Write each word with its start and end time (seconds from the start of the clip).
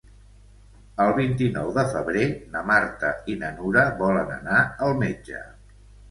El 1.03 1.11
vint-i-nou 1.17 1.67
de 1.75 1.83
febrer 1.91 2.23
na 2.55 2.63
Marta 2.69 3.11
i 3.33 3.35
na 3.41 3.51
Nura 3.59 3.83
volen 3.99 4.31
anar 4.37 4.63
al 4.87 4.95
metge. 5.03 5.43